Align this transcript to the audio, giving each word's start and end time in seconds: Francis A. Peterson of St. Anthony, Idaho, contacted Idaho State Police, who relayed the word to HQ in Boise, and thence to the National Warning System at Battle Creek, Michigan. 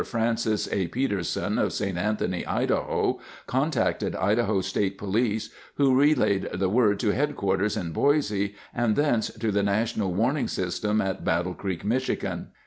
Francis 0.03 0.67
A. 0.71 0.87
Peterson 0.87 1.59
of 1.59 1.71
St. 1.73 1.95
Anthony, 1.95 2.43
Idaho, 2.47 3.19
contacted 3.45 4.15
Idaho 4.15 4.61
State 4.61 4.97
Police, 4.97 5.51
who 5.75 5.93
relayed 5.95 6.49
the 6.51 6.69
word 6.69 6.99
to 7.01 7.13
HQ 7.13 7.77
in 7.77 7.91
Boise, 7.91 8.55
and 8.73 8.95
thence 8.95 9.29
to 9.29 9.51
the 9.51 9.61
National 9.61 10.11
Warning 10.11 10.47
System 10.47 11.01
at 11.01 11.23
Battle 11.23 11.53
Creek, 11.53 11.85
Michigan. 11.85 12.47